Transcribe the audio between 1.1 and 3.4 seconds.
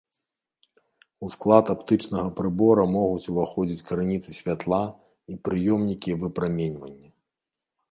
У склад аптычнага прыбора могуць